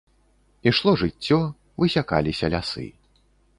Ішло 0.71 0.93
жыццё, 1.01 1.39
высякаліся 1.83 2.53
лясы. 2.57 2.87